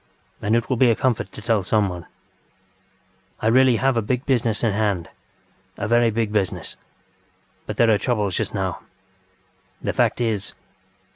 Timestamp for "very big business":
5.87-6.75